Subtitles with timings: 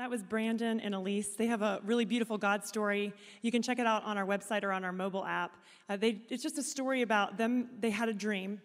[0.00, 1.36] That was Brandon and Elise.
[1.36, 3.12] They have a really beautiful God story.
[3.42, 5.58] You can check it out on our website or on our mobile app.
[5.90, 7.68] Uh, they, it's just a story about them.
[7.80, 8.62] They had a dream,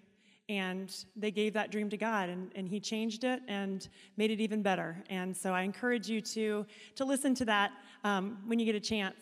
[0.48, 3.86] and they gave that dream to God, and, and He changed it and
[4.16, 5.04] made it even better.
[5.10, 7.72] And so I encourage you to, to listen to that
[8.06, 9.18] um, when you get a chance.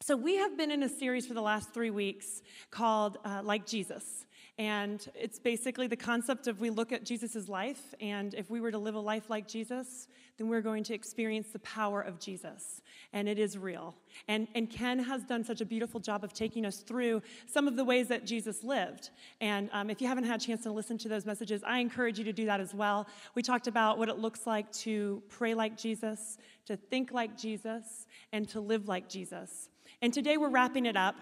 [0.00, 3.66] So, we have been in a series for the last three weeks called uh, Like
[3.66, 4.26] Jesus.
[4.58, 8.70] And it's basically the concept of we look at Jesus' life, and if we were
[8.70, 12.82] to live a life like Jesus, then we're going to experience the power of Jesus.
[13.14, 13.94] And it is real.
[14.28, 17.76] And, and Ken has done such a beautiful job of taking us through some of
[17.76, 19.10] the ways that Jesus lived.
[19.40, 22.18] And um, if you haven't had a chance to listen to those messages, I encourage
[22.18, 23.06] you to do that as well.
[23.34, 28.06] We talked about what it looks like to pray like Jesus, to think like Jesus,
[28.32, 29.70] and to live like Jesus.
[30.02, 31.16] And today we're wrapping it up.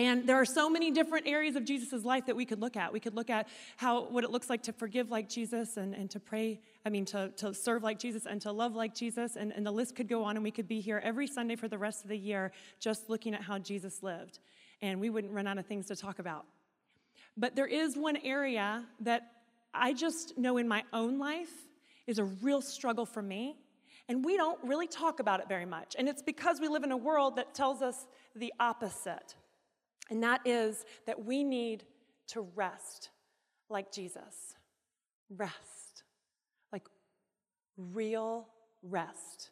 [0.00, 2.90] And there are so many different areas of Jesus' life that we could look at.
[2.90, 6.10] We could look at how what it looks like to forgive like Jesus and, and
[6.12, 9.36] to pray, I mean, to, to serve like Jesus and to love like Jesus.
[9.36, 11.68] And, and the list could go on, and we could be here every Sunday for
[11.68, 14.38] the rest of the year just looking at how Jesus lived.
[14.80, 16.46] And we wouldn't run out of things to talk about.
[17.36, 19.30] But there is one area that
[19.74, 21.52] I just know in my own life
[22.06, 23.58] is a real struggle for me.
[24.08, 25.94] And we don't really talk about it very much.
[25.98, 29.34] And it's because we live in a world that tells us the opposite.
[30.10, 31.84] And that is that we need
[32.28, 33.10] to rest
[33.68, 34.56] like Jesus.
[35.30, 36.02] Rest.
[36.72, 36.86] Like
[37.76, 38.48] real
[38.82, 39.50] rest.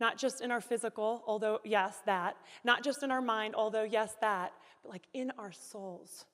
[0.00, 2.36] Not just in our physical, although, yes, that.
[2.64, 4.52] Not just in our mind, although, yes, that.
[4.82, 6.24] But like in our souls.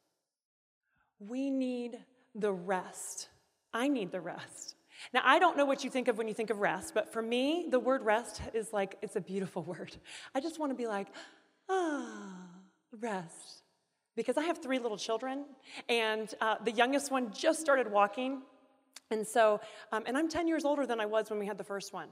[1.19, 1.99] We need
[2.35, 3.29] the rest.
[3.75, 4.77] I need the rest.
[5.13, 7.21] Now, I don't know what you think of when you think of rest, but for
[7.21, 9.95] me, the word rest is like, it's a beautiful word.
[10.35, 11.09] I just want to be like,
[11.69, 12.56] ah
[13.01, 13.63] rest.
[14.17, 15.45] Because I have three little children,
[15.89, 18.43] and uh, the youngest one just started walking.
[19.11, 19.61] And so,
[19.93, 22.09] um, and I'm 10 years older than I was when we had the first one.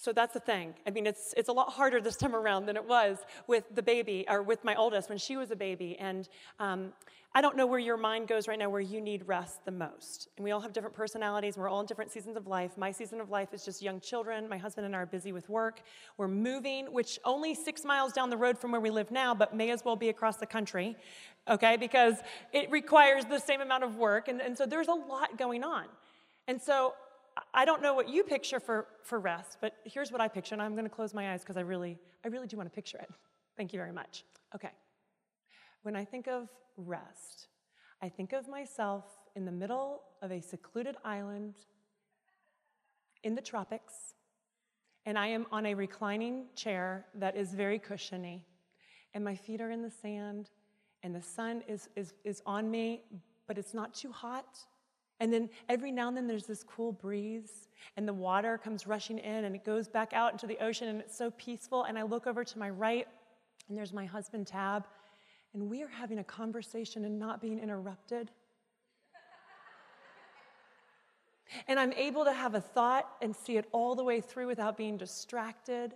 [0.00, 0.74] So that's the thing.
[0.86, 3.18] I mean, it's, it's a lot harder this time around than it was
[3.48, 5.96] with the baby, or with my oldest when she was a baby.
[5.98, 6.28] And
[6.60, 6.92] um,
[7.34, 10.28] I don't know where your mind goes right now where you need rest the most.
[10.36, 12.78] And we all have different personalities, we're all in different seasons of life.
[12.78, 14.48] My season of life is just young children.
[14.48, 15.82] My husband and I are busy with work.
[16.16, 19.52] We're moving, which only six miles down the road from where we live now, but
[19.52, 20.96] may as well be across the country,
[21.48, 21.76] okay?
[21.76, 22.14] Because
[22.52, 24.28] it requires the same amount of work.
[24.28, 25.86] And, and so there's a lot going on.
[26.46, 26.94] And so
[27.54, 30.62] I don't know what you picture for, for rest, but here's what I picture, and
[30.62, 32.98] I'm going to close my eyes because I really, I really do want to picture
[32.98, 33.10] it.
[33.56, 34.24] Thank you very much.
[34.54, 34.70] Okay.
[35.82, 37.48] When I think of rest,
[38.02, 39.04] I think of myself
[39.34, 41.54] in the middle of a secluded island
[43.24, 44.14] in the tropics,
[45.06, 48.46] and I am on a reclining chair that is very cushiony,
[49.14, 50.50] and my feet are in the sand,
[51.02, 53.02] and the sun is, is, is on me,
[53.46, 54.58] but it's not too hot.
[55.20, 59.18] And then every now and then there's this cool breeze, and the water comes rushing
[59.18, 61.84] in, and it goes back out into the ocean, and it's so peaceful.
[61.84, 63.08] And I look over to my right,
[63.68, 64.86] and there's my husband, Tab,
[65.54, 68.30] and we are having a conversation and not being interrupted.
[71.66, 74.76] and I'm able to have a thought and see it all the way through without
[74.76, 75.94] being distracted.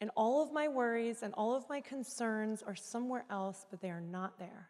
[0.00, 3.90] And all of my worries and all of my concerns are somewhere else, but they
[3.90, 4.68] are not there.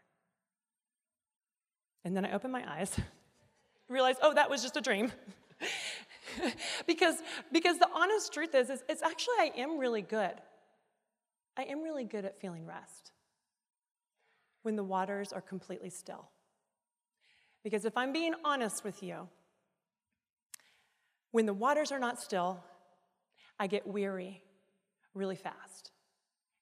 [2.05, 2.99] And then I open my eyes,
[3.89, 5.13] realize, oh, that was just a dream.
[6.87, 7.17] because,
[7.53, 10.35] because the honest truth is, is, it's actually, I am really good.
[11.57, 13.11] I am really good at feeling rest
[14.63, 16.29] when the waters are completely still.
[17.65, 19.29] Because if I'm being honest with you,
[21.33, 22.63] when the waters are not still,
[23.59, 24.43] I get weary
[25.15, 25.91] really fast.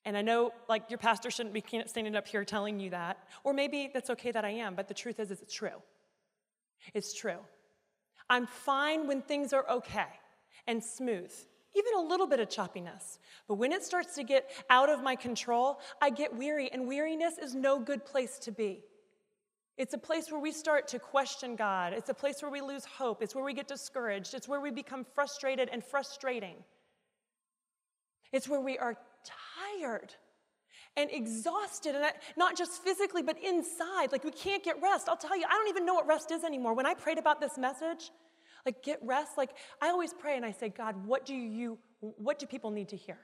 [0.05, 3.19] And I know, like, your pastor shouldn't be standing up here telling you that.
[3.45, 5.83] Or maybe that's okay that I am, but the truth is, is it's true.
[6.95, 7.39] It's true.
[8.29, 10.09] I'm fine when things are okay
[10.67, 11.33] and smooth
[11.77, 13.19] even a little bit of choppiness.
[13.47, 17.39] But when it starts to get out of my control, I get weary, and weariness
[17.39, 18.83] is no good place to be.
[19.77, 21.93] It's a place where we start to question God.
[21.93, 23.23] It's a place where we lose hope.
[23.23, 24.33] It's where we get discouraged.
[24.33, 26.57] It's where we become frustrated and frustrating.
[28.33, 28.97] It's where we are
[29.75, 30.15] tired
[30.97, 32.05] and exhausted, and
[32.37, 34.13] not just physically, but inside.
[34.13, 35.09] Like we can't get rest.
[35.09, 36.75] I'll tell you, I don't even know what rest is anymore.
[36.75, 38.11] When I prayed about this message,
[38.67, 39.39] like get rest.
[39.39, 39.51] Like
[39.81, 42.97] I always pray and I say, God, what do you, what do people need to
[42.97, 43.19] hear?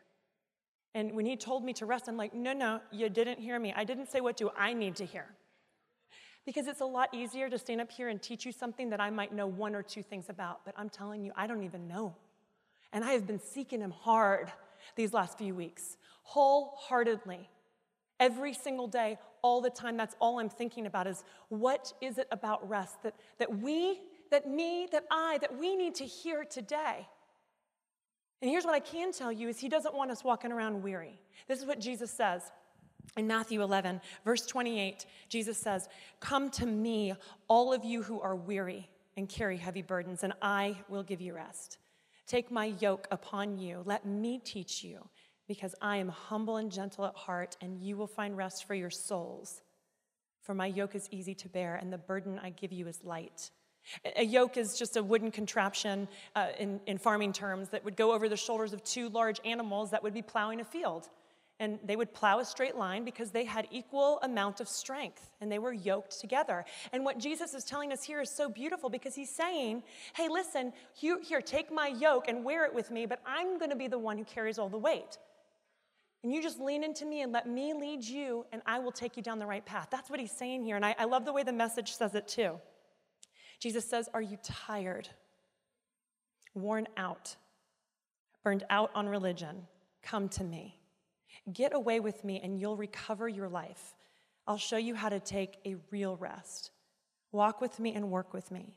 [0.94, 3.72] And when he told me to rest, I'm like, no, no, you didn't hear me.
[3.74, 5.26] I didn't say what do I need to hear.
[6.44, 9.10] Because it's a lot easier to stand up here and teach you something that I
[9.10, 12.14] might know one or two things about, but I'm telling you, I don't even know.
[12.92, 14.52] And I have been seeking him hard
[14.96, 17.48] these last few weeks, wholeheartedly.
[18.22, 22.28] Every single day, all the time, that's all I'm thinking about is what is it
[22.30, 23.98] about rest that, that we
[24.30, 27.06] that me, that I, that we need to hear today.
[28.40, 31.20] And here's what I can tell you is he doesn't want us walking around weary.
[31.48, 32.50] This is what Jesus says.
[33.16, 35.88] In Matthew 11, verse 28, Jesus says,
[36.20, 37.14] Come to me,
[37.48, 41.34] all of you who are weary and carry heavy burdens, and I will give you
[41.34, 41.78] rest.
[42.26, 43.82] Take my yoke upon you.
[43.84, 45.08] Let me teach you,
[45.48, 48.90] because I am humble and gentle at heart, and you will find rest for your
[48.90, 49.60] souls.
[50.42, 53.50] For my yoke is easy to bear, and the burden I give you is light.
[54.16, 58.12] A yoke is just a wooden contraption uh, in, in farming terms that would go
[58.12, 61.08] over the shoulders of two large animals that would be plowing a field.
[61.60, 65.52] And they would plow a straight line because they had equal amount of strength and
[65.52, 66.64] they were yoked together.
[66.92, 69.84] And what Jesus is telling us here is so beautiful because he's saying,
[70.16, 73.70] hey, listen, here, here take my yoke and wear it with me, but I'm going
[73.70, 75.18] to be the one who carries all the weight.
[76.22, 79.16] And you just lean into me and let me lead you, and I will take
[79.16, 79.88] you down the right path.
[79.90, 80.76] That's what he's saying here.
[80.76, 82.60] And I, I love the way the message says it too.
[83.58, 85.08] Jesus says, Are you tired,
[86.54, 87.36] worn out,
[88.44, 89.66] burned out on religion?
[90.02, 90.78] Come to me.
[91.52, 93.94] Get away with me, and you'll recover your life.
[94.46, 96.70] I'll show you how to take a real rest.
[97.32, 98.76] Walk with me and work with me.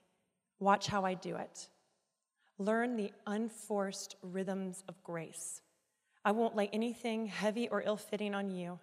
[0.60, 1.68] Watch how I do it.
[2.58, 5.62] Learn the unforced rhythms of grace.
[6.26, 8.80] I won't lay anything heavy or ill fitting on you.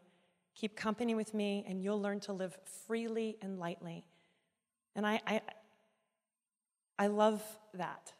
[0.54, 2.56] Keep company with me, and you'll learn to live
[2.86, 4.04] freely and lightly.
[4.94, 5.40] And I, I,
[6.98, 7.42] I love
[7.74, 8.12] that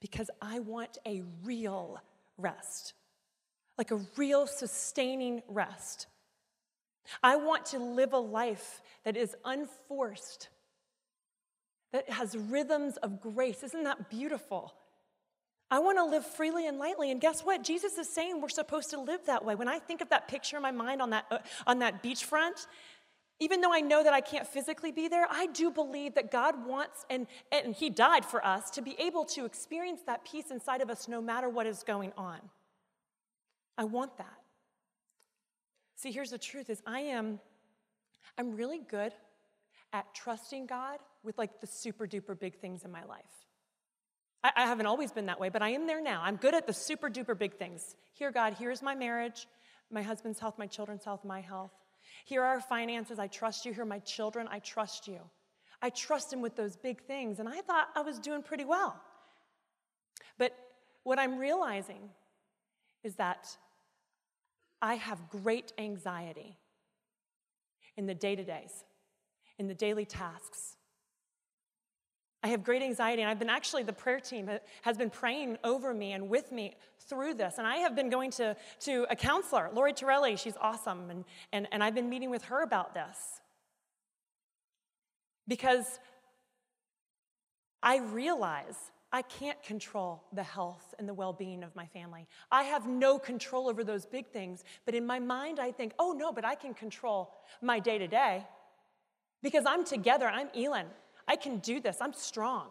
[0.00, 2.00] because I want a real
[2.38, 2.94] rest,
[3.76, 6.06] like a real sustaining rest.
[7.22, 10.48] I want to live a life that is unforced,
[11.92, 13.62] that has rhythms of grace.
[13.62, 14.72] Isn't that beautiful?
[15.72, 17.10] I want to live freely and lightly.
[17.10, 17.64] And guess what?
[17.64, 19.54] Jesus is saying we're supposed to live that way.
[19.54, 22.66] When I think of that picture in my mind on that, uh, on that beachfront,
[23.40, 26.66] even though I know that I can't physically be there, I do believe that God
[26.66, 30.82] wants, and, and He died for us, to be able to experience that peace inside
[30.82, 32.38] of us no matter what is going on.
[33.78, 34.42] I want that.
[35.96, 37.40] See, here's the truth is I am,
[38.36, 39.14] I'm really good
[39.94, 43.41] at trusting God with like the super duper big things in my life.
[44.42, 46.22] I, I haven't always been that way, but I am there now.
[46.24, 47.96] I'm good at the super duper big things.
[48.12, 49.46] Here, God, here's my marriage,
[49.90, 51.72] my husband's health, my children's health, my health.
[52.24, 53.18] Here are our finances.
[53.18, 53.72] I trust you.
[53.72, 54.48] Here are my children.
[54.50, 55.20] I trust you.
[55.80, 57.40] I trust him with those big things.
[57.40, 59.00] And I thought I was doing pretty well.
[60.38, 60.56] But
[61.02, 62.10] what I'm realizing
[63.02, 63.56] is that
[64.80, 66.56] I have great anxiety
[67.96, 68.84] in the day to days,
[69.58, 70.71] in the daily tasks,
[72.42, 74.50] I have great anxiety, and I've been actually, the prayer team
[74.82, 77.54] has been praying over me and with me through this.
[77.58, 81.68] And I have been going to, to a counselor, Lori Torelli, she's awesome, and, and,
[81.70, 83.40] and I've been meeting with her about this.
[85.46, 86.00] Because
[87.82, 88.76] I realize
[89.12, 92.26] I can't control the health and the well being of my family.
[92.50, 96.12] I have no control over those big things, but in my mind, I think, oh
[96.12, 98.44] no, but I can control my day to day
[99.42, 100.86] because I'm together, I'm Elin.
[101.26, 102.68] I can do this, I'm strong.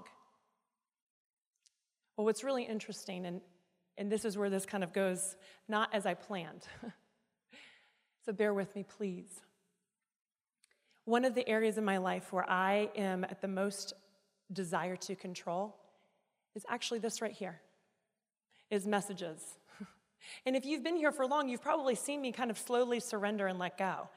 [2.15, 3.41] Well, what's really interesting, and,
[3.97, 5.35] and this is where this kind of goes
[5.67, 6.67] not as I planned.
[8.25, 9.41] so bear with me, please.
[11.05, 13.93] One of the areas in my life where I am at the most
[14.53, 15.75] desire to control
[16.55, 17.61] is actually this right here
[18.69, 19.41] is messages.
[20.45, 23.47] and if you've been here for long, you've probably seen me kind of slowly surrender
[23.47, 24.09] and let go.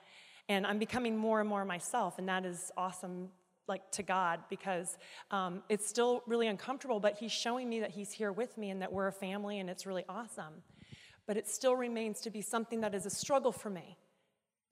[0.48, 3.30] And I'm becoming more and more myself, and that is awesome
[3.66, 4.96] like to God because
[5.30, 8.82] um, it's still really uncomfortable, but He's showing me that He's here with me and
[8.82, 10.62] that we're a family and it's really awesome.
[11.26, 13.96] But it still remains to be something that is a struggle for me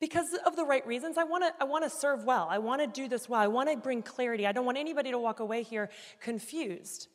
[0.01, 1.17] because of the right reasons.
[1.17, 2.49] I want to I want to serve well.
[2.51, 3.41] I want to do this well.
[3.41, 4.47] I want to bring clarity.
[4.47, 5.89] I don't want anybody to walk away here
[6.21, 7.09] confused.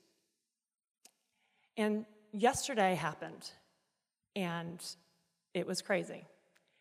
[1.76, 3.52] And yesterday happened,
[4.36, 4.84] and
[5.54, 6.26] it was crazy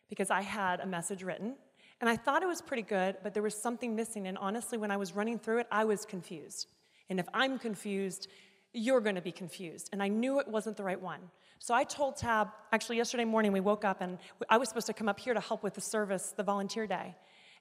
[0.09, 1.57] because I had a message written
[2.01, 4.27] and I thought it was pretty good, but there was something missing.
[4.27, 6.67] And honestly, when I was running through it, I was confused.
[7.09, 8.29] And if I'm confused,
[8.73, 9.89] you're going to be confused.
[9.93, 11.21] And I knew it wasn't the right one.
[11.59, 14.19] So I told Tab, actually, yesterday morning we woke up and
[14.51, 17.15] I was supposed to come up here to help with the service, the volunteer day.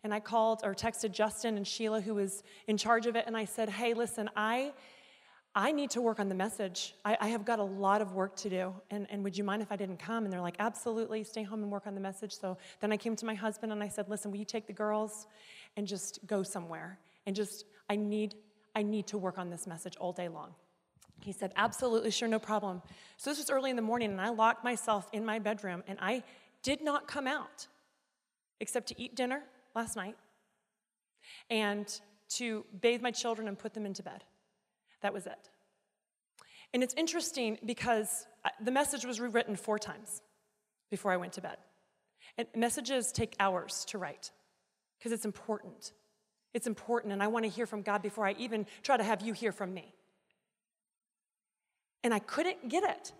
[0.03, 3.35] And I called or texted Justin and Sheila, who was in charge of it, and
[3.35, 4.73] I said, Hey, listen, I
[5.57, 6.95] I need to work on the message.
[7.05, 8.73] I, I, have got a lot of work to do.
[8.91, 10.25] And, and would you mind if I didn't come?
[10.25, 12.33] And they're like, absolutely, stay home and work on the message.
[12.33, 14.73] So then I came to my husband and I said, listen, will you take the
[14.73, 15.27] girls
[15.77, 16.99] and just go somewhere?
[17.25, 18.35] And just, I need,
[18.75, 20.53] I need to work on this message all day long.
[21.21, 22.81] He said, absolutely, sure, no problem.
[23.15, 25.97] So this was early in the morning, and I locked myself in my bedroom, and
[26.01, 26.23] I
[26.61, 27.67] did not come out
[28.59, 29.41] except to eat dinner
[29.73, 30.15] last night
[31.49, 34.23] and to bathe my children and put them into bed.
[35.01, 35.49] That was it.
[36.73, 40.21] And it's interesting because uh, the message was rewritten four times
[40.89, 41.57] before I went to bed.
[42.37, 44.31] And messages take hours to write
[44.97, 45.93] because it's important.
[46.53, 49.21] It's important, and I want to hear from God before I even try to have
[49.21, 49.93] you hear from me.
[52.03, 53.11] And I couldn't get it.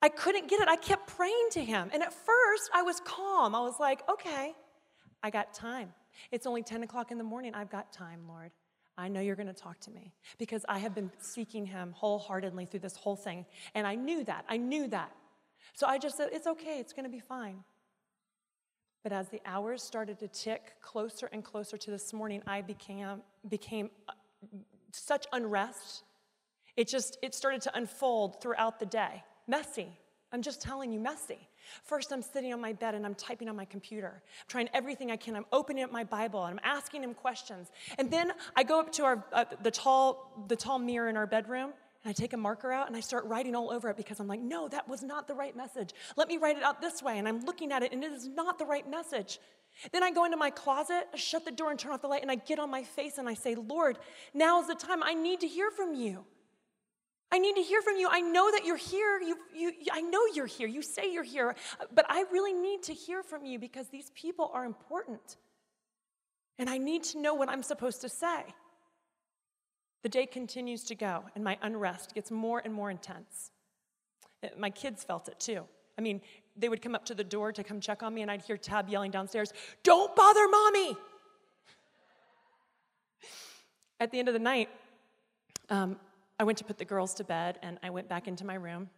[0.00, 0.68] I couldn't get it.
[0.68, 1.90] I kept praying to Him.
[1.92, 3.54] And at first, I was calm.
[3.54, 4.52] I was like, okay,
[5.22, 5.92] I got time.
[6.30, 7.54] It's only 10 o'clock in the morning.
[7.54, 8.50] I've got time, Lord.
[8.98, 12.66] I know you're going to talk to me because I have been seeking Him wholeheartedly
[12.66, 13.46] through this whole thing.
[13.74, 14.44] And I knew that.
[14.48, 15.12] I knew that.
[15.74, 16.80] So I just said, it's okay.
[16.80, 17.62] It's going to be fine.
[19.04, 23.22] But as the hours started to tick closer and closer to this morning, I became,
[23.48, 24.12] became uh,
[24.92, 26.02] such unrest.
[26.76, 29.22] It just, it started to unfold throughout the day.
[29.46, 29.88] Messy.
[30.32, 31.47] I'm just telling you, messy.
[31.84, 35.10] First, I'm sitting on my bed and I'm typing on my computer, I'm trying everything
[35.10, 35.36] I can.
[35.36, 37.70] I'm opening up my Bible and I'm asking him questions.
[37.98, 41.26] And then I go up to our, uh, the, tall, the tall mirror in our
[41.26, 41.72] bedroom
[42.04, 44.28] and I take a marker out and I start writing all over it because I'm
[44.28, 45.90] like, no, that was not the right message.
[46.16, 47.18] Let me write it out this way.
[47.18, 49.40] And I'm looking at it and it is not the right message.
[49.92, 52.30] Then I go into my closet, shut the door and turn off the light, and
[52.30, 53.98] I get on my face and I say, Lord,
[54.34, 55.02] now is the time.
[55.02, 56.24] I need to hear from you.
[57.30, 58.08] I need to hear from you.
[58.10, 59.20] I know that you're here.
[59.20, 60.66] You, you, I know you're here.
[60.66, 61.54] You say you're here.
[61.94, 65.36] But I really need to hear from you because these people are important.
[66.58, 68.44] And I need to know what I'm supposed to say.
[70.02, 73.50] The day continues to go, and my unrest gets more and more intense.
[74.42, 75.64] Uh, my kids felt it too.
[75.98, 76.20] I mean,
[76.56, 78.56] they would come up to the door to come check on me, and I'd hear
[78.56, 80.96] Tab yelling downstairs, Don't bother mommy!
[84.00, 84.68] At the end of the night,
[85.68, 85.96] um,
[86.38, 88.88] I went to put the girls to bed, and I went back into my room,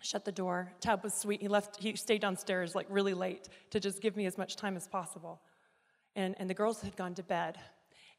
[0.00, 0.72] shut the door.
[0.80, 1.40] Tab was sweet.
[1.40, 4.76] He left, he stayed downstairs like really late to just give me as much time
[4.76, 5.40] as possible.
[6.16, 7.58] And, and the girls had gone to bed.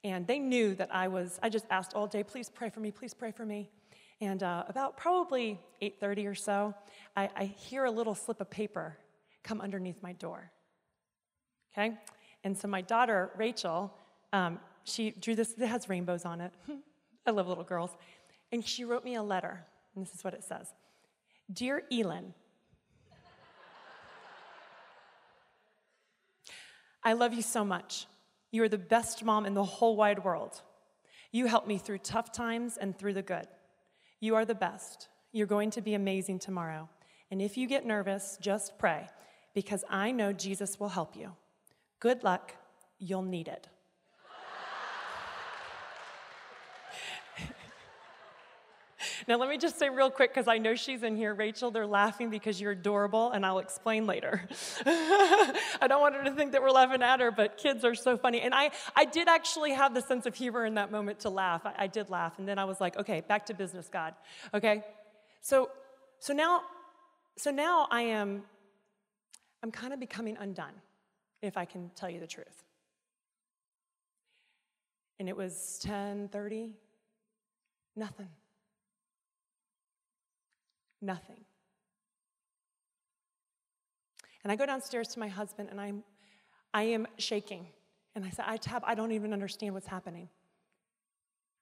[0.04, 2.92] And they knew that I was, I just asked all day, please pray for me,
[2.92, 3.70] please pray for me.
[4.22, 6.74] And uh, about probably 8.30 or so,
[7.18, 8.98] I, I hear a little slip of paper
[9.44, 10.52] come underneath my door.
[11.74, 11.98] Okay?
[12.44, 13.94] And so my daughter, Rachel,
[14.32, 16.54] um, she drew this, it has rainbows on it.
[17.26, 17.92] I love little girls.
[18.52, 20.74] And she wrote me a letter, and this is what it says
[21.52, 22.34] Dear Elin,
[27.04, 28.08] I love you so much.
[28.52, 30.62] You are the best mom in the whole wide world.
[31.32, 33.48] You help me through tough times and through the good.
[34.22, 35.10] You are the best.
[35.34, 36.90] You're going to be amazing tomorrow.
[37.30, 39.08] And if you get nervous, just pray,
[39.54, 41.34] because I know Jesus will help you.
[42.00, 42.54] Good luck.
[42.98, 43.68] You'll need it.
[49.28, 51.34] Now, let me just say real quick, because I know she's in here.
[51.34, 54.48] Rachel, they're laughing because you're adorable, and I'll explain later.
[54.86, 58.18] I don't want her to think that we're laughing at her, but kids are so
[58.18, 58.42] funny.
[58.42, 61.66] And I, I did actually have the sense of humor in that moment to laugh.
[61.66, 62.38] I, I did laugh.
[62.38, 64.14] And then I was like, okay, back to business, God.
[64.54, 64.84] Okay?
[65.42, 65.70] So,
[66.20, 66.62] so now,
[67.38, 68.44] so now I am,
[69.64, 70.74] I'm kind of becoming undone,
[71.42, 72.64] if I can tell you the truth.
[75.20, 76.72] And it was 10:30,
[77.96, 78.28] nothing.
[81.06, 81.46] Nothing.
[84.44, 86.04] And I go downstairs to my husband and I'm,
[86.74, 87.68] I am shaking.
[88.16, 90.30] And I said, I Tab, I don't even understand what's happening.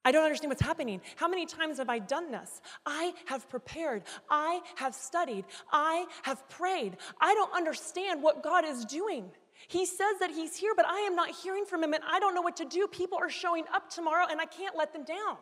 [0.06, 1.02] I don't understand what's happening.
[1.16, 2.62] How many times have I done this?
[2.86, 4.04] I have prepared.
[4.30, 5.46] I have studied.
[5.72, 6.98] I have prayed.
[7.20, 9.32] I don't understand what God is doing.
[9.68, 12.36] He says that He's here, but I am not hearing from Him and I don't
[12.36, 12.88] know what to do.
[12.88, 15.38] People are showing up tomorrow and I can't let them down.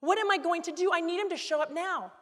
[0.00, 0.90] What am I going to do?
[0.92, 2.12] I need Him to show up now.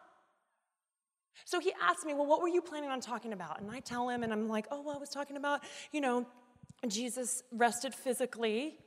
[1.45, 3.61] So he asked me, Well, what were you planning on talking about?
[3.61, 5.61] And I tell him, and I'm like, Oh, well, I was talking about,
[5.93, 6.27] you know,
[6.89, 8.79] Jesus rested physically,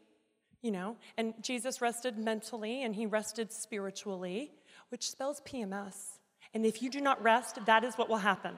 [0.62, 4.52] you know, and Jesus rested mentally, and he rested spiritually,
[4.90, 5.96] which spells PMS.
[6.54, 8.56] And if you do not rest, that is what will happen.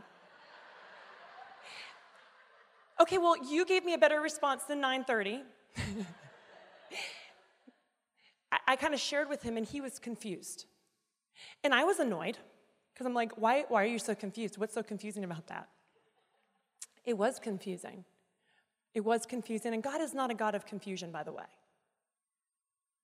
[3.01, 5.43] okay, well, you gave me a better response than 930.
[8.51, 10.65] I, I kind of shared with him, and he was confused.
[11.63, 12.37] And I was annoyed
[12.97, 14.57] because I'm like, why, why are you so confused?
[14.57, 15.69] What's so confusing about that?
[17.05, 18.05] It was confusing.
[18.95, 19.75] It was confusing.
[19.75, 21.43] And God is not a God of confusion, by the way.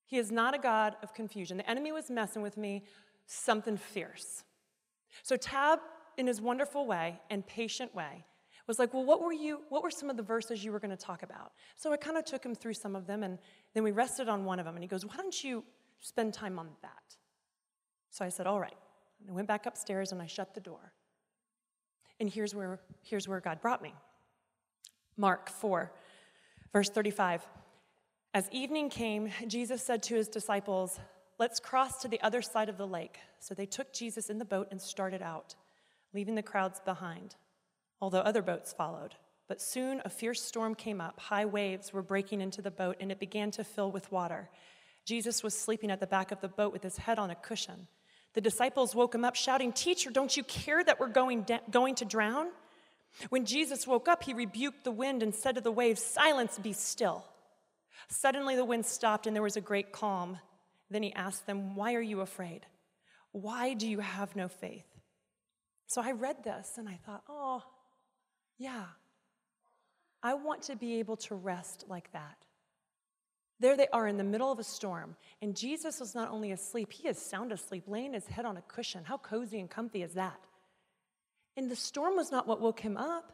[0.07, 1.57] He is not a God of confusion.
[1.57, 2.85] The enemy was messing with me,
[3.27, 4.43] something fierce.
[5.21, 5.77] So Tab,
[6.17, 8.25] in his wonderful way and patient way,
[8.65, 10.89] was like, Well, what were you, what were some of the verses you were going
[10.89, 11.51] to talk about?
[11.75, 13.37] So I kind of took him through some of them, and
[13.75, 14.73] then we rested on one of them.
[14.73, 15.63] And he goes, Why don't you
[15.99, 17.15] spend time on that?
[18.09, 18.73] So I said, All right.
[19.23, 20.93] And I went back upstairs and I shut the door.
[22.19, 23.93] And here's where, here's where God brought me
[25.17, 25.91] Mark 4,
[26.71, 27.45] verse 35.
[28.33, 30.99] As evening came, Jesus said to his disciples,
[31.39, 33.17] Let's cross to the other side of the lake.
[33.39, 35.55] So they took Jesus in the boat and started out,
[36.13, 37.35] leaving the crowds behind,
[38.01, 39.15] although other boats followed.
[39.47, 41.19] But soon a fierce storm came up.
[41.19, 44.49] High waves were breaking into the boat, and it began to fill with water.
[45.05, 47.87] Jesus was sleeping at the back of the boat with his head on a cushion.
[48.33, 52.05] The disciples woke him up, shouting, Teacher, don't you care that we're going, going to
[52.05, 52.47] drown?
[53.29, 56.73] When Jesus woke up, he rebuked the wind and said to the waves, Silence, be
[56.73, 57.23] still.
[58.09, 60.39] Suddenly the wind stopped, and there was a great calm.
[60.89, 62.65] Then he asked them, Why are you afraid?
[63.31, 64.85] Why do you have no faith?
[65.87, 67.61] So I read this and I thought, Oh,
[68.57, 68.85] yeah,
[70.21, 72.37] I want to be able to rest like that.
[73.59, 76.91] There they are in the middle of a storm, and Jesus was not only asleep,
[76.91, 79.03] he is sound asleep, laying his head on a cushion.
[79.05, 80.39] How cozy and comfy is that?
[81.55, 83.31] And the storm was not what woke him up,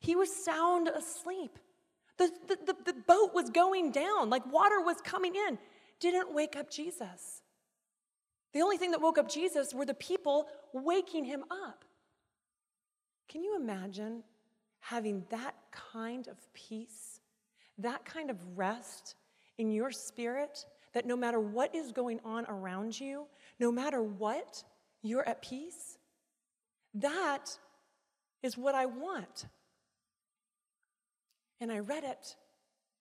[0.00, 1.58] he was sound asleep.
[2.18, 5.58] The, the, the, the boat was going down, like water was coming in.
[6.00, 7.42] Didn't wake up Jesus.
[8.52, 11.84] The only thing that woke up Jesus were the people waking him up.
[13.28, 14.22] Can you imagine
[14.80, 17.20] having that kind of peace,
[17.78, 19.14] that kind of rest
[19.58, 23.26] in your spirit, that no matter what is going on around you,
[23.58, 24.62] no matter what,
[25.02, 25.98] you're at peace?
[26.94, 27.46] That
[28.42, 29.46] is what I want.
[31.60, 32.36] And I read it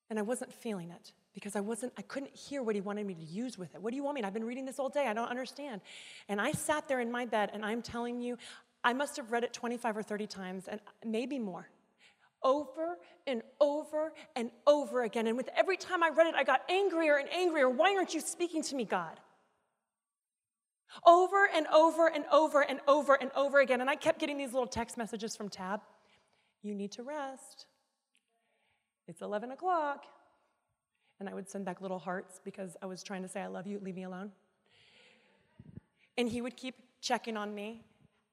[0.10, 3.14] and I wasn't feeling it because I wasn't I couldn't hear what he wanted me
[3.14, 3.82] to use with it.
[3.82, 4.24] What do you want me?
[4.24, 5.08] I've been reading this all day.
[5.08, 5.82] I don't understand.
[6.28, 8.38] And I sat there in my bed and I'm telling you
[8.84, 11.68] I must have read it 25 or 30 times and maybe more.
[12.44, 15.28] Over and over and over again.
[15.28, 17.70] And with every time I read it, I got angrier and angrier.
[17.70, 19.20] Why aren't you speaking to me, God?
[21.06, 23.82] Over and over and over and over and over again.
[23.82, 25.82] And I kept getting these little text messages from Tab.
[26.62, 27.66] You need to rest.
[29.08, 30.06] It's 11 o'clock.
[31.20, 33.66] And I would send back little hearts because I was trying to say, I love
[33.66, 34.32] you, leave me alone.
[36.18, 37.84] And he would keep checking on me.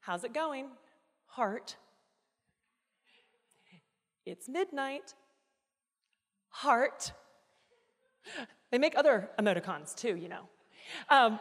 [0.00, 0.66] How's it going?
[1.26, 1.76] Heart.
[4.26, 5.14] It's midnight.
[6.48, 7.12] Heart.
[8.70, 10.48] They make other emoticons too, you know.
[11.08, 11.38] Um,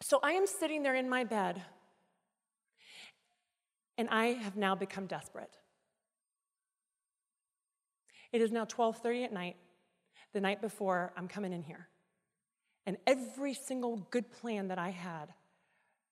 [0.00, 1.62] so I am sitting there in my bed,
[3.96, 5.56] and I have now become desperate.
[8.32, 9.56] It is now 12:30 at night,
[10.32, 11.88] the night before I'm coming in here.
[12.84, 15.32] And every single good plan that I had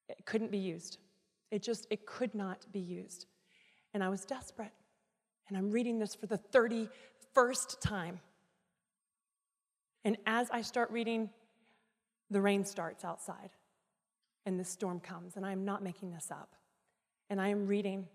[0.08, 0.98] it couldn't be used.
[1.50, 3.26] It just it could not be used.
[3.94, 4.72] And I was desperate.
[5.50, 8.20] And I'm reading this for the 31st time.
[10.04, 11.28] And as I start reading,
[12.30, 13.50] the rain starts outside
[14.46, 15.36] and the storm comes.
[15.36, 16.54] And I am not making this up.
[17.28, 18.08] And I am reading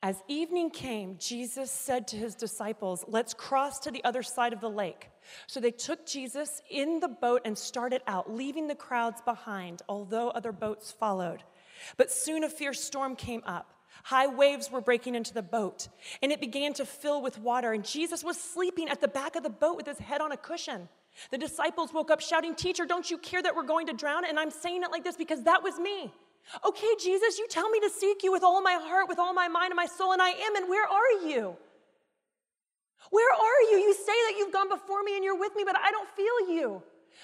[0.00, 4.60] as evening came, Jesus said to his disciples, Let's cross to the other side of
[4.60, 5.10] the lake.
[5.48, 10.30] So they took Jesus in the boat and started out, leaving the crowds behind, although
[10.30, 11.42] other boats followed.
[11.96, 13.74] But soon a fierce storm came up.
[14.04, 15.88] High waves were breaking into the boat,
[16.22, 17.72] and it began to fill with water.
[17.72, 20.36] And Jesus was sleeping at the back of the boat with his head on a
[20.36, 20.88] cushion.
[21.30, 24.24] The disciples woke up shouting, Teacher, don't you care that we're going to drown?
[24.24, 26.12] And I'm saying it like this because that was me.
[26.64, 29.48] Okay, Jesus, you tell me to seek you with all my heart, with all my
[29.48, 31.56] mind and my soul, and I am, and where are you?
[33.10, 33.78] Where are you?
[33.78, 36.54] You say that you've gone before me and you're with me, but I don't feel
[36.54, 36.82] you.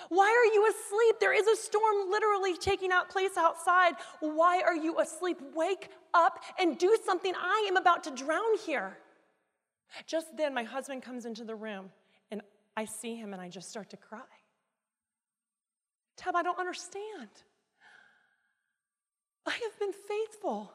[0.09, 1.17] Why are you asleep?
[1.21, 3.95] There is a storm literally taking out place outside.
[4.21, 5.39] Why are you asleep?
[5.55, 7.33] Wake up and do something.
[7.37, 8.99] I am about to drown here.
[10.07, 11.91] Just then, my husband comes into the room
[12.31, 12.43] and
[12.77, 14.21] I see him and I just start to cry.
[16.17, 17.29] Tab, I don't understand.
[19.47, 20.73] I have been faithful.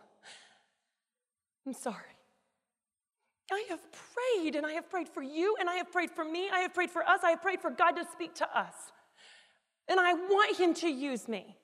[1.66, 1.96] I'm sorry.
[3.52, 6.50] I have prayed, and I have prayed for you, and I have prayed for me,
[6.52, 8.74] I have prayed for us, I have prayed for God to speak to us.
[9.90, 11.58] And I want Him to use me.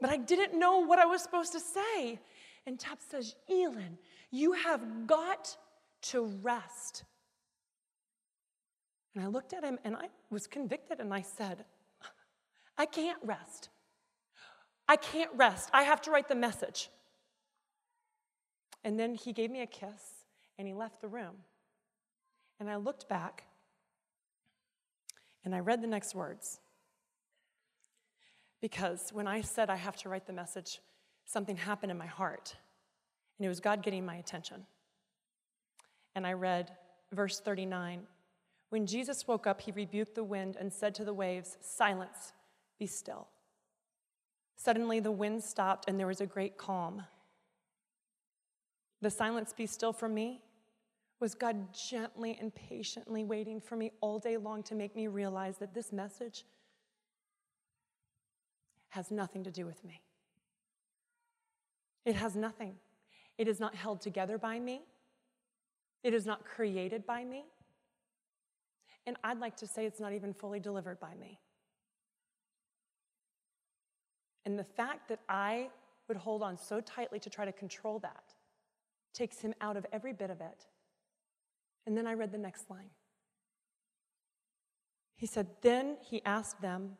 [0.00, 2.18] But I didn't know what I was supposed to say.
[2.66, 3.98] And Tab says, Elin,
[4.30, 5.56] you have got
[6.02, 7.04] to rest.
[9.14, 11.64] And I looked at him and I was convicted and I said,
[12.78, 13.68] I can't rest.
[14.88, 15.68] I can't rest.
[15.72, 16.90] I have to write the message.
[18.84, 20.24] And then he gave me a kiss
[20.58, 21.36] and he left the room.
[22.58, 23.44] And I looked back
[25.44, 26.59] and I read the next words.
[28.60, 30.80] Because when I said I have to write the message,
[31.24, 32.56] something happened in my heart.
[33.38, 34.66] And it was God getting my attention.
[36.14, 36.70] And I read
[37.12, 38.02] verse 39
[38.68, 42.32] When Jesus woke up, he rebuked the wind and said to the waves, Silence,
[42.78, 43.28] be still.
[44.56, 47.04] Suddenly the wind stopped and there was a great calm.
[49.00, 50.42] The silence be still for me
[51.18, 55.58] was God gently and patiently waiting for me all day long to make me realize
[55.58, 56.44] that this message
[58.90, 60.00] has nothing to do with me.
[62.04, 62.74] It has nothing.
[63.38, 64.82] It is not held together by me.
[66.02, 67.44] It is not created by me.
[69.06, 71.38] And I'd like to say it's not even fully delivered by me.
[74.44, 75.68] And the fact that I
[76.08, 78.34] would hold on so tightly to try to control that
[79.12, 80.66] takes him out of every bit of it.
[81.86, 82.90] And then I read the next line.
[85.16, 86.96] He said, Then he asked them,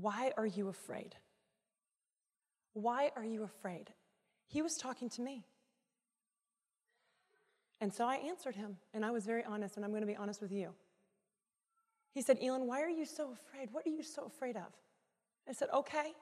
[0.00, 1.14] Why are you afraid?
[2.74, 3.90] Why are you afraid?
[4.46, 5.44] He was talking to me.
[7.80, 10.16] And so I answered him, and I was very honest, and I'm going to be
[10.16, 10.74] honest with you.
[12.12, 13.68] He said, Elin, why are you so afraid?
[13.72, 14.72] What are you so afraid of?
[15.48, 16.12] I said, Okay,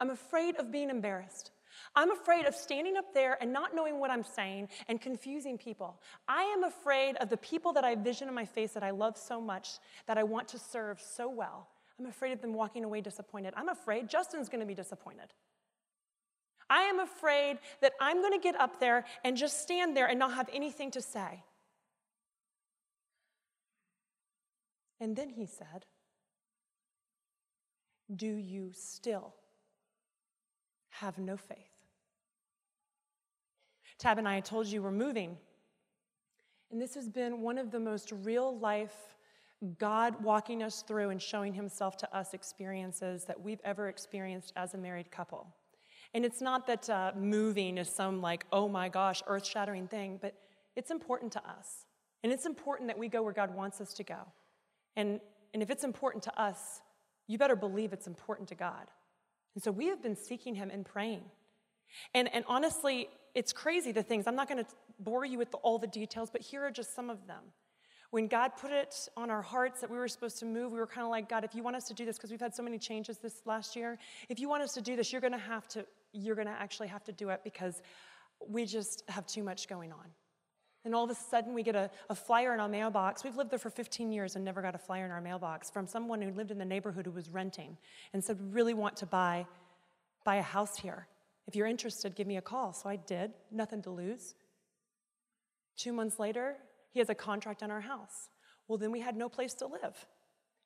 [0.00, 1.50] I'm afraid of being embarrassed.
[1.96, 6.00] I'm afraid of standing up there and not knowing what I'm saying and confusing people.
[6.28, 9.16] I am afraid of the people that I vision in my face that I love
[9.18, 9.70] so much,
[10.06, 11.68] that I want to serve so well.
[11.98, 13.54] I'm afraid of them walking away disappointed.
[13.56, 15.32] I'm afraid Justin's going to be disappointed.
[16.68, 20.18] I am afraid that I'm going to get up there and just stand there and
[20.18, 21.42] not have anything to say.
[25.00, 25.86] And then he said,
[28.14, 29.34] Do you still
[30.90, 31.58] have no faith?
[33.98, 35.36] Tab and I told you we're moving.
[36.70, 39.13] And this has been one of the most real life,
[39.78, 44.74] God walking us through and showing himself to us experiences that we've ever experienced as
[44.74, 45.46] a married couple.
[46.12, 50.18] And it's not that uh, moving is some like, oh my gosh, earth shattering thing,
[50.20, 50.34] but
[50.76, 51.86] it's important to us.
[52.22, 54.18] And it's important that we go where God wants us to go.
[54.96, 55.20] And,
[55.52, 56.80] and if it's important to us,
[57.26, 58.86] you better believe it's important to God.
[59.54, 61.22] And so we have been seeking Him and praying.
[62.14, 64.26] And, and honestly, it's crazy the things.
[64.26, 66.94] I'm not going to bore you with the, all the details, but here are just
[66.94, 67.42] some of them.
[68.14, 70.86] When God put it on our hearts that we were supposed to move, we were
[70.86, 72.62] kind of like, God, if you want us to do this, because we've had so
[72.62, 73.98] many changes this last year,
[74.28, 76.52] if you want us to do this, you're going to have to you're going to
[76.52, 77.82] actually have to do it because
[78.48, 80.04] we just have too much going on.
[80.84, 83.24] And all of a sudden, we get a, a, flyer in our mailbox.
[83.24, 85.88] We've lived there for 15 years and never got a flyer in our mailbox from
[85.88, 87.76] someone who lived in the neighborhood who was renting
[88.12, 89.44] and said, We really want to buy,
[90.24, 91.08] buy a house here.
[91.48, 92.74] If you're interested, give me a call.
[92.74, 94.36] So I did, nothing to lose.
[95.76, 96.58] Two months later,
[96.94, 98.30] he has a contract on our house.
[98.68, 100.06] Well, then we had no place to live.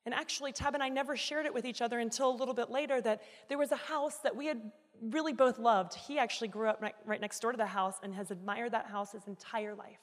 [0.05, 2.69] And actually, Tab and I never shared it with each other until a little bit
[2.69, 4.61] later that there was a house that we had
[5.01, 5.95] really both loved.
[5.95, 9.11] He actually grew up right, next door to the house and has admired that house
[9.11, 9.99] his entire life.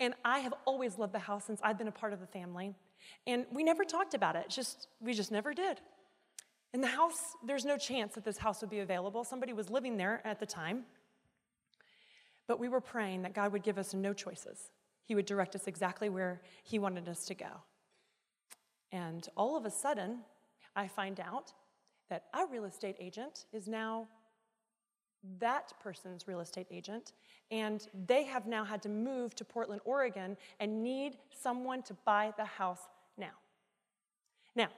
[0.00, 2.74] And I have always loved the house since I've been a part of the family.
[3.26, 4.48] And we never talked about it.
[4.48, 5.80] Just we just never did.
[6.72, 9.24] In the house, there's no chance that this house would be available.
[9.24, 10.84] Somebody was living there at the time.
[12.46, 14.70] But we were praying that God would give us no choices.
[15.12, 17.60] He would direct us exactly where He wanted us to go.
[18.92, 20.20] And all of a sudden,
[20.74, 21.52] I find out
[22.08, 24.08] that our real estate agent is now
[25.38, 27.12] that person's real estate agent,
[27.50, 32.32] and they have now had to move to Portland, Oregon, and need someone to buy
[32.38, 33.36] the house now.
[34.56, 34.68] Now,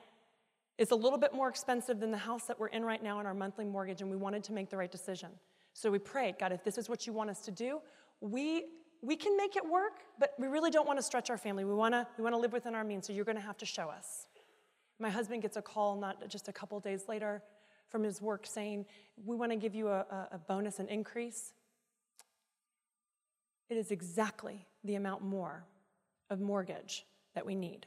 [0.78, 3.26] it's a little bit more expensive than the house that we're in right now in
[3.26, 5.28] our monthly mortgage, and we wanted to make the right decision.
[5.74, 7.78] So we prayed, God, if this is what you want us to do,
[8.20, 8.64] we
[9.04, 11.64] we can make it work, but we really don't want to stretch our family.
[11.64, 13.58] We want to we want to live within our means, so you're going to have
[13.58, 14.26] to show us.
[14.98, 17.42] My husband gets a call not just a couple days later
[17.88, 18.86] from his work saying,
[19.24, 21.52] We want to give you a, a bonus, an increase.
[23.68, 25.64] It is exactly the amount more
[26.30, 27.86] of mortgage that we need.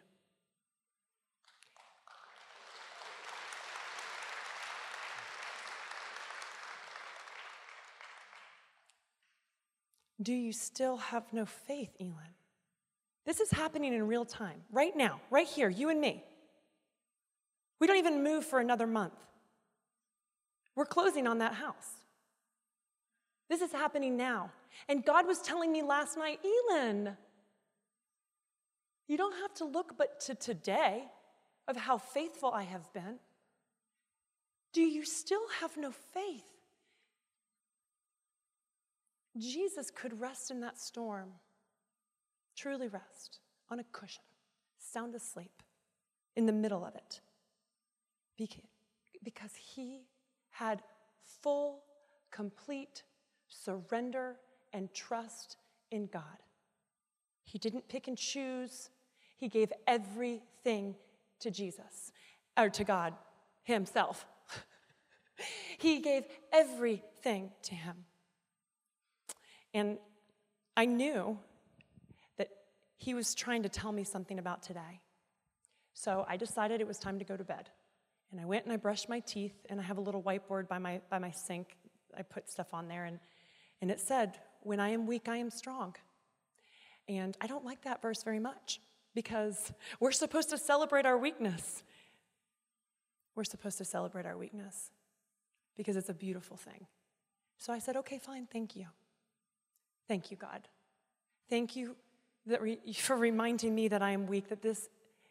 [10.22, 12.34] Do you still have no faith, Elin?
[13.26, 16.24] This is happening in real time, right now, right here, you and me.
[17.80, 19.14] We don't even move for another month.
[20.76, 21.90] We're closing on that house.
[23.50, 24.52] This is happening now.
[24.88, 26.40] And God was telling me last night,
[26.72, 27.18] Elin,
[29.08, 31.04] you don't have to look but to today
[31.68, 33.20] of how faithful I have been.
[34.74, 36.44] Do you still have no faith?
[39.40, 41.30] Jesus could rest in that storm,
[42.56, 44.24] truly rest on a cushion,
[44.78, 45.64] sound asleep
[46.36, 47.22] in the middle of it
[49.24, 50.04] because he
[50.52, 50.82] had
[51.42, 51.84] full,
[52.32, 53.04] complete
[53.48, 54.36] surrender
[54.74, 55.58] and trust
[55.92, 56.44] in God.
[57.44, 58.90] He didn't pick and choose,
[59.38, 60.96] he gave everything
[61.40, 62.12] to Jesus,
[62.58, 63.14] or to God
[63.64, 64.26] himself.
[65.78, 68.06] he gave everything to him.
[69.74, 69.98] And
[70.76, 71.38] I knew
[72.38, 72.50] that
[72.98, 75.02] he was trying to tell me something about today.
[75.94, 77.70] So I decided it was time to go to bed.
[78.32, 80.78] And I went and I brushed my teeth, and I have a little whiteboard by
[80.78, 81.78] my, by my sink.
[82.18, 83.20] I put stuff on there, and,
[83.82, 85.96] and it said, When I am weak, I am strong.
[87.08, 88.82] And I don't like that verse very much
[89.16, 91.84] because we're supposed to celebrate our weakness.
[93.36, 94.92] We're supposed to celebrate our weakness
[95.78, 96.86] because it's a beautiful thing.
[97.58, 98.88] So I said, Okay, fine, thank you.
[100.08, 100.68] Thank you, God.
[101.50, 101.96] Thank you
[102.46, 104.90] re- for reminding me that I am weak, that this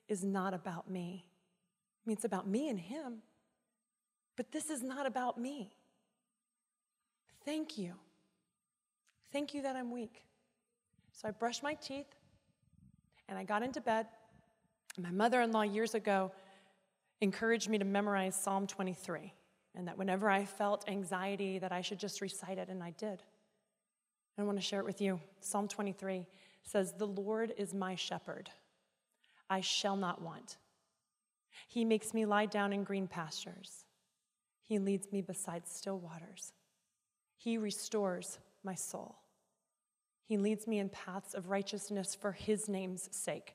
[0.09, 1.25] is not about me.
[1.27, 3.19] I mean, it's about me and Him,
[4.37, 5.73] but this is not about me.
[7.45, 7.95] Thank you.
[9.33, 10.23] Thank you that I'm weak.
[11.12, 12.15] So I brushed my teeth
[13.29, 14.07] and I got into bed.
[14.99, 16.33] My mother in law years ago
[17.21, 19.33] encouraged me to memorize Psalm 23
[19.75, 23.23] and that whenever I felt anxiety that I should just recite it and I did.
[24.38, 25.20] I want to share it with you.
[25.40, 26.27] Psalm 23
[26.62, 28.51] says, The Lord is my shepherd.
[29.49, 30.57] I shall not want.
[31.68, 33.85] He makes me lie down in green pastures.
[34.64, 36.53] He leads me beside still waters.
[37.37, 39.16] He restores my soul.
[40.25, 43.55] He leads me in paths of righteousness for his name's sake.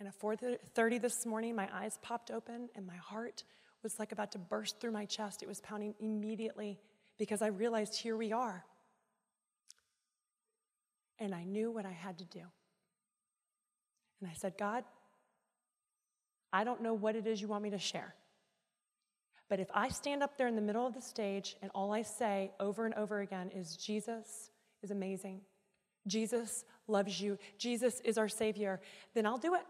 [0.00, 3.44] And at 4:30 this morning, my eyes popped open and my heart
[3.82, 5.42] was like about to burst through my chest.
[5.42, 6.80] It was pounding immediately
[7.18, 8.64] because I realized here we are.
[11.18, 12.40] And I knew what I had to do.
[14.20, 14.84] And I said, God,
[16.50, 18.14] I don't know what it is you want me to share.
[19.50, 22.02] But if I stand up there in the middle of the stage and all I
[22.02, 24.50] say over and over again is, Jesus
[24.82, 25.42] is amazing,
[26.06, 28.80] Jesus loves you, Jesus is our Savior,
[29.12, 29.62] then I'll do it.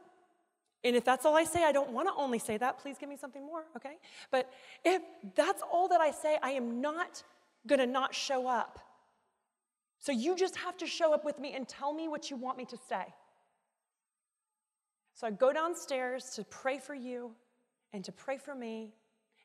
[0.82, 2.78] And if that's all I say, I don't want to only say that.
[2.78, 3.98] Please give me something more, okay?
[4.30, 4.50] But
[4.84, 5.02] if
[5.34, 7.22] that's all that I say, I am not
[7.66, 8.78] going to not show up.
[9.98, 12.56] So you just have to show up with me and tell me what you want
[12.56, 13.04] me to say.
[15.14, 17.32] So I go downstairs to pray for you
[17.92, 18.94] and to pray for me.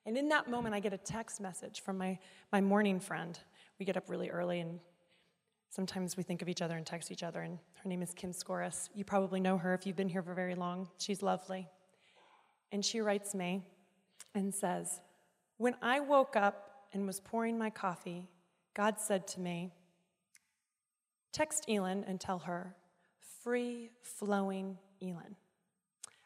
[0.05, 2.17] And in that moment, I get a text message from my,
[2.53, 3.37] my morning friend.
[3.77, 4.79] We get up really early and
[5.75, 8.33] Sometimes we think of each other and text each other, and her name is Kim
[8.33, 8.89] Scoris.
[8.95, 10.87] You probably know her if you've been here for very long.
[10.97, 11.67] She's lovely.
[12.71, 13.61] And she writes me
[14.33, 15.01] and says,
[15.57, 18.27] When I woke up and was pouring my coffee,
[18.73, 19.69] God said to me,
[21.31, 22.75] Text Elin and tell her,
[23.43, 25.35] free flowing Elin.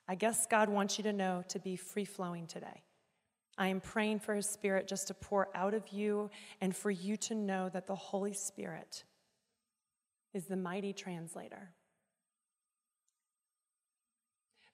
[0.08, 2.84] I guess God wants you to know to be free flowing today.
[3.58, 6.30] I am praying for His Spirit just to pour out of you
[6.62, 9.04] and for you to know that the Holy Spirit
[10.34, 11.72] is the mighty translator.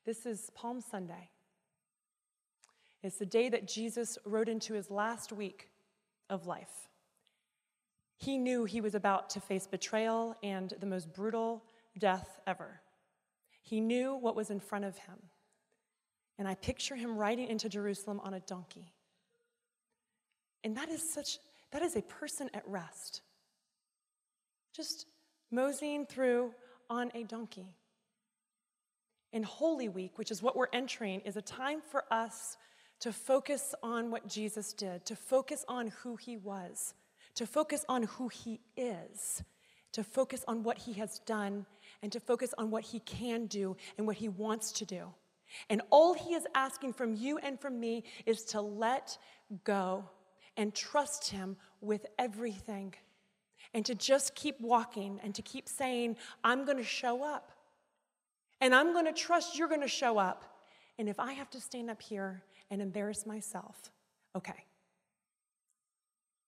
[0.05, 1.29] This is Palm Sunday.
[3.01, 5.69] It's the day that Jesus rode into his last week
[6.29, 6.89] of life.
[8.17, 11.63] He knew he was about to face betrayal and the most brutal
[11.97, 12.81] death ever.
[13.61, 15.17] He knew what was in front of him.
[16.37, 18.93] And I picture him riding into Jerusalem on a donkey.
[20.63, 21.39] And that is such,
[21.71, 23.21] that is a person at rest.
[24.75, 25.05] Just
[25.51, 26.53] moseying through
[26.89, 27.67] on a donkey.
[29.31, 32.58] In Holy Week, which is what we're entering, is a time for us
[33.01, 36.93] to focus on what Jesus did, to focus on who he was,
[37.36, 39.43] to focus on who he is,
[39.91, 41.65] to focus on what he has done,
[42.01, 45.13] and to focus on what he can do and what he wants to do.
[45.69, 49.17] And all he is asking from you and from me is to let
[49.63, 50.10] go
[50.58, 52.93] and trust him with everything
[53.75, 57.51] and to just keep walking and to keep saying, I'm going to show up.
[58.61, 60.45] And I'm going to trust you're going to show up.
[60.97, 63.91] And if I have to stand up here and embarrass myself,
[64.33, 64.63] okay.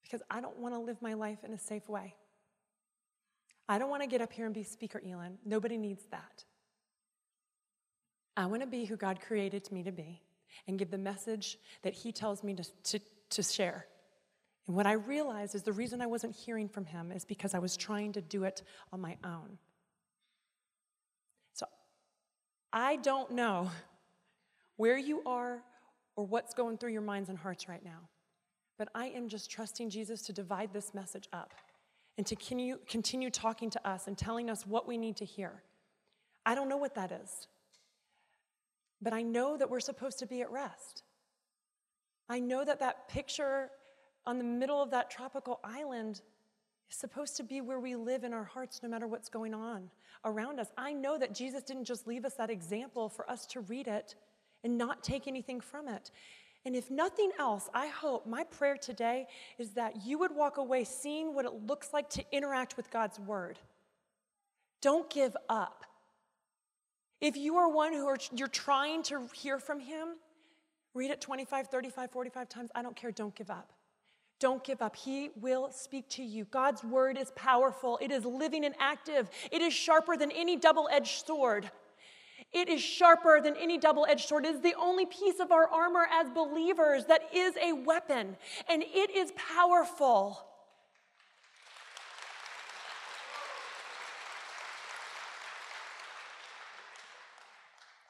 [0.04, 2.16] Because I don't want to live my life in a safe way.
[3.68, 5.38] I don't want to get up here and be Speaker Elin.
[5.44, 6.46] Nobody needs that.
[8.38, 10.22] I want to be who God created me to be
[10.66, 13.00] and give the message that He tells me to, to,
[13.32, 13.86] to share.
[14.68, 17.60] And what I realized is the reason I wasn't hearing from him is because I
[17.60, 19.58] was trying to do it on my own.
[21.54, 21.66] So
[22.74, 23.72] I don't know
[24.76, 25.64] where you are
[26.16, 28.10] or what's going through your minds and hearts right now,
[28.78, 31.54] but I am just trusting Jesus to divide this message up
[32.18, 35.64] and to continue, talking to us and telling us what we need to hear.
[36.46, 37.48] I don't know what that is,
[39.02, 41.04] but I know that we're supposed to be at rest.
[42.28, 43.70] I know that that picture
[44.28, 46.22] on the middle of that tropical island
[46.92, 49.90] is supposed to be where we live in our hearts no matter what's going on
[50.26, 50.68] around us.
[50.78, 54.16] I know that Jesus didn't just leave us that example for us to read it
[54.64, 56.12] and not take anything from it.
[56.66, 60.84] And if nothing else, I hope my prayer today is that you would walk away
[60.84, 63.58] seeing what it looks like to interact with God's word.
[64.82, 65.86] Don't give up.
[67.22, 70.10] If you are one who are you're trying to hear from him,
[70.94, 72.70] read it 25, 35, 45 times.
[72.76, 73.12] I don't care.
[73.12, 73.72] Don't give up.
[74.40, 74.96] Don't give up.
[74.96, 76.46] He will speak to you.
[76.46, 80.88] God's word is powerful, it is living and active, it is sharper than any double
[80.92, 81.72] edged sword.
[82.54, 84.46] It is sharper than any double edged sword.
[84.46, 88.38] It is the only piece of our armor as believers that is a weapon,
[88.70, 90.48] and it is powerful.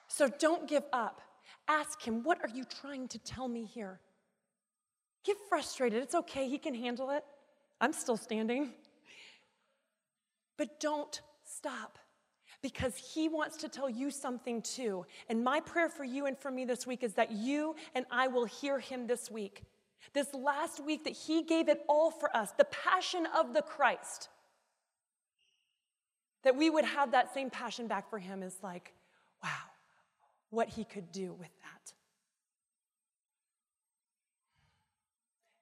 [0.08, 1.22] So don't give up.
[1.68, 4.00] Ask him, What are you trying to tell me here?
[5.28, 6.02] Get frustrated.
[6.02, 6.48] It's okay.
[6.48, 7.26] He can handle it.
[7.82, 8.70] I'm still standing.
[10.58, 12.00] But don't stop
[12.62, 15.06] because he wants to tell you something too.
[15.28, 18.30] And my prayer for you and for me this week is that you and I
[18.30, 19.64] will hear him this week.
[20.14, 24.30] This last week that he gave it all for us, the passion of the Christ.
[26.44, 28.94] That we would have that same passion back for him is like,
[29.44, 29.50] wow,
[30.52, 31.94] what he could do with that.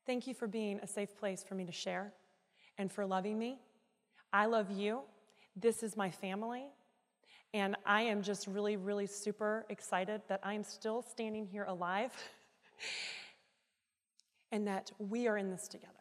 [0.06, 2.13] Thank you for being a safe place for me to share
[2.78, 3.60] and for loving me.
[4.32, 5.02] I love you.
[5.56, 6.65] This is my family.
[7.54, 12.12] And I am just really, really super excited that I am still standing here alive
[14.52, 15.94] and that we are in this together.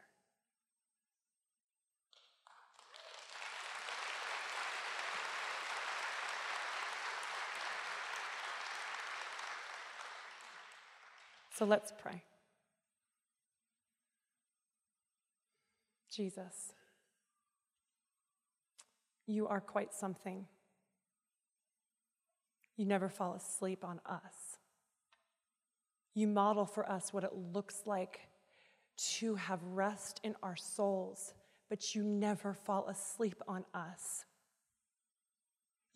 [11.55, 12.25] So let's pray.
[16.15, 16.73] Jesus,
[19.27, 20.47] you are quite something.
[22.77, 24.59] You never fall asleep on us.
[26.15, 28.21] You model for us what it looks like
[29.19, 31.35] to have rest in our souls,
[31.69, 34.25] but you never fall asleep on us.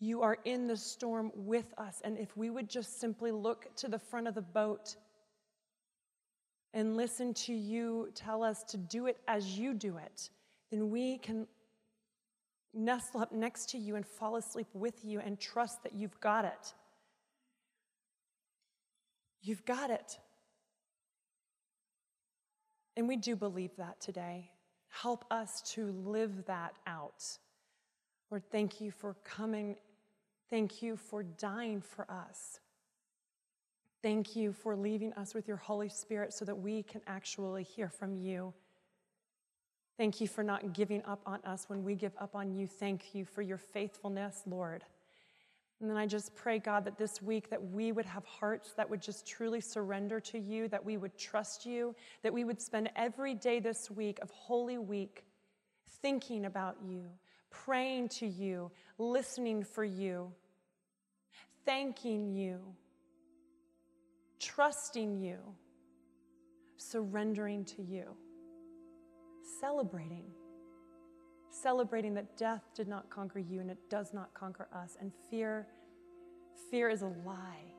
[0.01, 3.87] You are in the storm with us, and if we would just simply look to
[3.87, 4.95] the front of the boat,
[6.73, 10.29] and listen to you tell us to do it as you do it,
[10.71, 11.47] then we can
[12.73, 16.45] nestle up next to you and fall asleep with you and trust that you've got
[16.45, 16.73] it.
[19.41, 20.19] You've got it.
[22.95, 24.51] And we do believe that today.
[24.89, 27.23] Help us to live that out.
[28.29, 29.75] Lord, thank you for coming.
[30.49, 32.59] Thank you for dying for us.
[34.01, 37.89] Thank you for leaving us with your Holy Spirit so that we can actually hear
[37.89, 38.53] from you.
[39.97, 42.65] Thank you for not giving up on us when we give up on you.
[42.65, 44.85] Thank you for your faithfulness, Lord.
[45.81, 48.89] And then I just pray, God, that this week that we would have hearts that
[48.89, 52.89] would just truly surrender to you, that we would trust you, that we would spend
[52.95, 55.25] every day this week of Holy Week
[56.01, 57.09] thinking about you,
[57.49, 60.31] praying to you, listening for you,
[61.65, 62.59] thanking you
[64.39, 65.37] trusting you,
[66.77, 68.05] surrendering to you,
[69.59, 70.25] celebrating.
[71.51, 74.97] Celebrating that death did not conquer you and it does not conquer us.
[75.01, 75.67] And fear,
[76.69, 77.73] fear is a lie.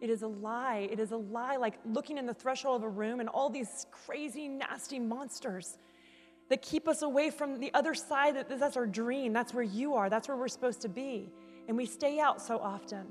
[0.00, 0.88] It is a lie.
[0.90, 3.86] It is a lie, like looking in the threshold of a room and all these
[3.90, 5.78] crazy, nasty monsters
[6.50, 8.36] that keep us away from the other side.
[8.36, 9.32] That that's our dream.
[9.32, 10.10] That's where you are.
[10.10, 11.32] That's where we're supposed to be.
[11.66, 13.06] And we stay out so often.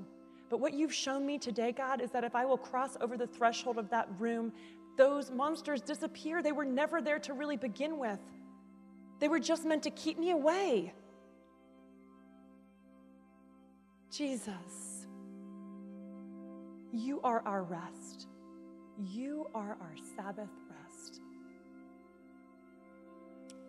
[0.49, 3.27] But what you've shown me today, God, is that if I will cross over the
[3.27, 4.53] threshold of that room,
[4.97, 6.41] those monsters disappear.
[6.41, 8.19] They were never there to really begin with,
[9.19, 10.93] they were just meant to keep me away.
[14.11, 15.07] Jesus,
[16.93, 18.27] you are our rest.
[18.97, 21.19] You are our Sabbath rest.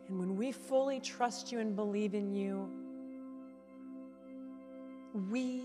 [0.08, 2.70] And when we fully trust you and believe in you,
[5.30, 5.64] we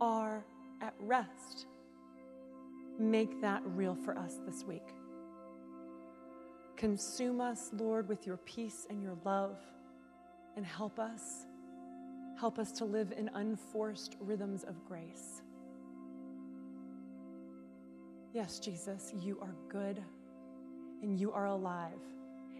[0.00, 0.44] are
[0.80, 1.66] at rest.
[2.98, 4.94] Make that real for us this week.
[6.76, 9.58] Consume us, Lord, with your peace and your love,
[10.56, 11.46] and help us.
[12.38, 15.42] Help us to live in unforced rhythms of grace.
[18.32, 20.00] Yes, Jesus, you are good
[21.02, 22.00] and you are alive.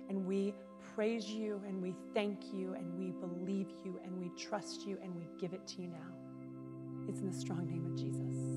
[0.08, 0.54] And we
[0.94, 5.14] praise you and we thank you and we believe you and we trust you and
[5.14, 6.27] we give it to you now.
[7.08, 8.47] It's in the strong name of Jesus.